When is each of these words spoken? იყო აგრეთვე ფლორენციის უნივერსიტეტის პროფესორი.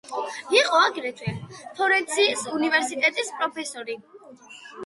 იყო 0.59 0.79
აგრეთვე 0.85 1.33
ფლორენციის 1.75 2.47
უნივერსიტეტის 2.57 3.33
პროფესორი. 3.43 4.01